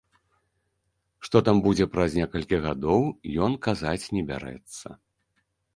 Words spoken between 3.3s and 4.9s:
ён казаць не бярэцца.